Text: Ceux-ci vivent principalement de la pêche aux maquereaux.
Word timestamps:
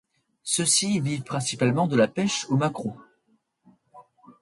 Ceux-ci 0.41 0.99
vivent 0.99 1.21
principalement 1.21 1.85
de 1.85 1.95
la 1.95 2.07
pêche 2.07 2.47
aux 2.49 2.57
maquereaux. 2.57 2.97